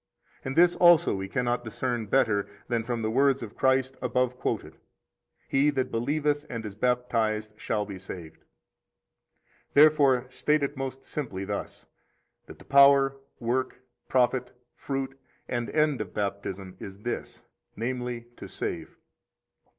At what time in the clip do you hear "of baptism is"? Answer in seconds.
16.01-17.01